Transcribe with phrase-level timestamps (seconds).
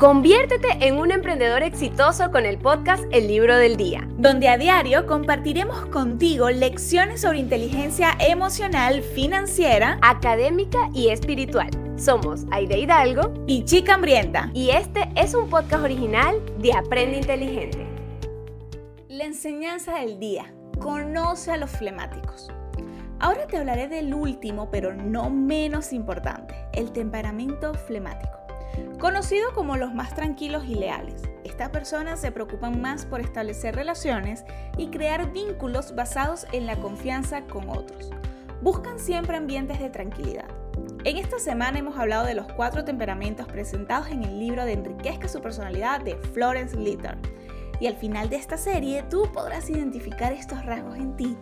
[0.00, 5.04] Conviértete en un emprendedor exitoso con el podcast El Libro del Día, donde a diario
[5.04, 11.68] compartiremos contigo lecciones sobre inteligencia emocional, financiera, académica y espiritual.
[11.98, 14.50] Somos Aide Hidalgo y Chica Hambrienta.
[14.54, 17.86] Y este es un podcast original de Aprende Inteligente.
[19.06, 20.50] La enseñanza del día.
[20.78, 22.50] Conoce a los flemáticos.
[23.18, 28.49] Ahora te hablaré del último, pero no menos importante, el temperamento flemático.
[28.98, 34.44] Conocido como los más tranquilos y leales, estas personas se preocupan más por establecer relaciones
[34.76, 38.10] y crear vínculos basados en la confianza con otros.
[38.62, 40.48] Buscan siempre ambientes de tranquilidad.
[41.04, 45.28] En esta semana hemos hablado de los cuatro temperamentos presentados en el libro de Enriquezca
[45.28, 47.16] su personalidad de Florence Litter.
[47.80, 51.36] Y al final de esta serie tú podrás identificar estos rasgos en ti,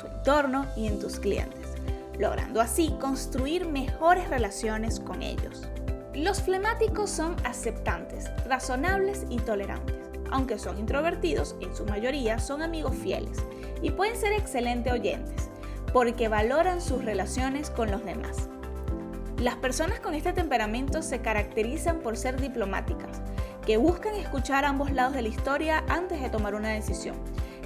[0.00, 1.74] tu entorno y en tus clientes,
[2.18, 5.68] logrando así construir mejores relaciones con ellos.
[6.14, 9.96] Los flemáticos son aceptantes, razonables y tolerantes.
[10.30, 13.38] Aunque son introvertidos, en su mayoría son amigos fieles
[13.82, 15.48] y pueden ser excelentes oyentes,
[15.92, 18.48] porque valoran sus relaciones con los demás.
[19.38, 23.20] Las personas con este temperamento se caracterizan por ser diplomáticas,
[23.66, 27.16] que buscan escuchar ambos lados de la historia antes de tomar una decisión.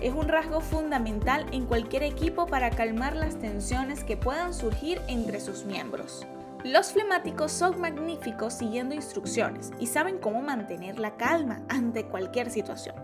[0.00, 5.38] Es un rasgo fundamental en cualquier equipo para calmar las tensiones que puedan surgir entre
[5.38, 6.26] sus miembros.
[6.64, 12.96] Los flemáticos son magníficos siguiendo instrucciones y saben cómo mantener la calma ante cualquier situación.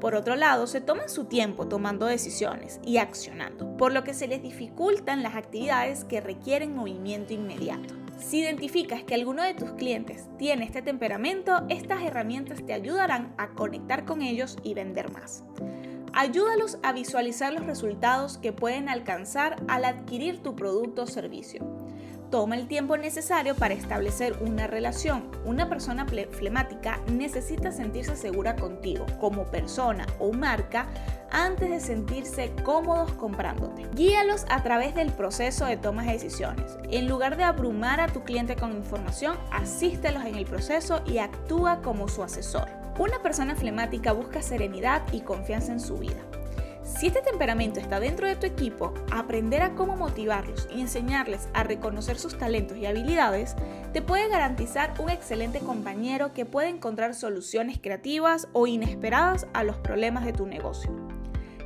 [0.00, 4.28] Por otro lado, se toman su tiempo tomando decisiones y accionando, por lo que se
[4.28, 7.94] les dificultan las actividades que requieren movimiento inmediato.
[8.16, 13.54] Si identificas que alguno de tus clientes tiene este temperamento, estas herramientas te ayudarán a
[13.54, 15.42] conectar con ellos y vender más.
[16.12, 21.66] Ayúdalos a visualizar los resultados que pueden alcanzar al adquirir tu producto o servicio
[22.30, 25.30] toma el tiempo necesario para establecer una relación.
[25.44, 30.86] Una persona flemática necesita sentirse segura contigo como persona o marca
[31.30, 33.86] antes de sentirse cómodos comprándote.
[33.94, 36.78] Guíalos a través del proceso de toma de decisiones.
[36.90, 41.82] En lugar de abrumar a tu cliente con información, asístelos en el proceso y actúa
[41.82, 42.68] como su asesor.
[42.98, 46.20] Una persona flemática busca serenidad y confianza en su vida.
[46.98, 51.64] Si este temperamento está dentro de tu equipo, aprender a cómo motivarlos y enseñarles a
[51.64, 53.56] reconocer sus talentos y habilidades
[53.92, 59.76] te puede garantizar un excelente compañero que puede encontrar soluciones creativas o inesperadas a los
[59.78, 60.90] problemas de tu negocio.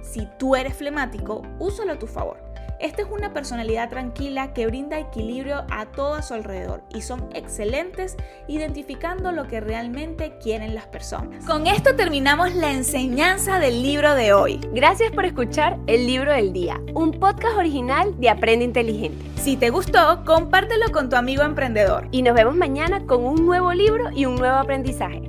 [0.03, 2.48] Si tú eres flemático, úsalo a tu favor.
[2.81, 7.29] Esta es una personalidad tranquila que brinda equilibrio a todo a su alrededor y son
[7.35, 11.45] excelentes identificando lo que realmente quieren las personas.
[11.45, 14.61] Con esto terminamos la enseñanza del libro de hoy.
[14.73, 19.25] Gracias por escuchar El Libro del Día, un podcast original de Aprende Inteligente.
[19.41, 22.09] Si te gustó, compártelo con tu amigo emprendedor.
[22.11, 25.29] Y nos vemos mañana con un nuevo libro y un nuevo aprendizaje.